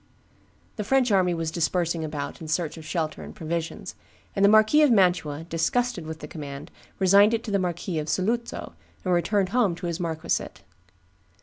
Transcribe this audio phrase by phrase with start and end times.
[0.77, 3.93] The French army was dispersing about in search of shelter and provisions;
[4.35, 8.09] and the Marquis of Mantua, disgusted with the command, resigned it to the Marquis of
[8.09, 8.73] Saluzzo,
[9.05, 10.63] and returned home to his marquisate.